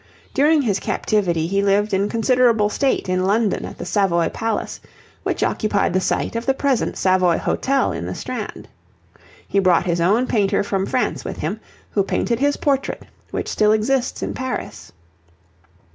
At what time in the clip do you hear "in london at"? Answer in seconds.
3.07-3.77